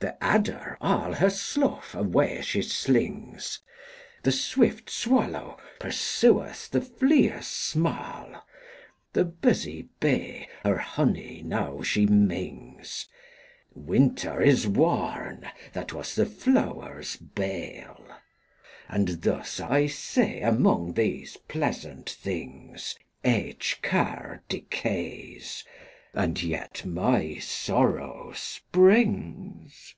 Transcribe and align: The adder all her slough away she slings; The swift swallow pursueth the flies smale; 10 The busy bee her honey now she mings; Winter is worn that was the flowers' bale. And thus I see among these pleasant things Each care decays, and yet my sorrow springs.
The 0.00 0.22
adder 0.22 0.76
all 0.82 1.14
her 1.14 1.30
slough 1.30 1.94
away 1.94 2.42
she 2.42 2.60
slings; 2.60 3.60
The 4.22 4.32
swift 4.32 4.90
swallow 4.90 5.56
pursueth 5.80 6.68
the 6.70 6.82
flies 6.82 7.46
smale; 7.46 8.32
10 8.34 8.40
The 9.14 9.24
busy 9.24 9.88
bee 10.00 10.46
her 10.62 10.76
honey 10.76 11.40
now 11.42 11.80
she 11.80 12.04
mings; 12.04 13.08
Winter 13.74 14.42
is 14.42 14.66
worn 14.68 15.50
that 15.72 15.94
was 15.94 16.14
the 16.14 16.26
flowers' 16.26 17.16
bale. 17.16 18.04
And 18.88 19.08
thus 19.22 19.58
I 19.58 19.86
see 19.86 20.40
among 20.40 20.92
these 20.92 21.38
pleasant 21.48 22.10
things 22.10 22.94
Each 23.24 23.80
care 23.80 24.42
decays, 24.50 25.64
and 26.16 26.40
yet 26.44 26.84
my 26.84 27.38
sorrow 27.38 28.32
springs. 28.36 29.96